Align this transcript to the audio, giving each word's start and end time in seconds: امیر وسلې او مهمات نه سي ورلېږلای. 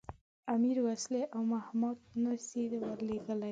امیر 0.53 0.77
وسلې 0.87 1.23
او 1.35 1.41
مهمات 1.53 1.97
نه 2.23 2.33
سي 2.47 2.61
ورلېږلای. 2.81 3.49